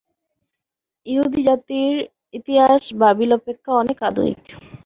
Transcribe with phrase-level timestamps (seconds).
[1.07, 1.93] য়াহুদী জাতির
[2.33, 4.39] ইতিহাস বাবিল অপেক্ষা অনেক আধুনিক।